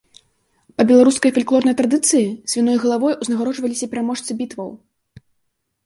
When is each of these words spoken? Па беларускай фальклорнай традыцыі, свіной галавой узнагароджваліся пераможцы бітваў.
Па 0.77 0.85
беларускай 0.91 1.33
фальклорнай 1.35 1.77
традыцыі, 1.83 2.23
свіной 2.55 2.77
галавой 2.87 3.13
узнагароджваліся 3.21 3.85
пераможцы 3.93 4.31
бітваў. 4.45 4.69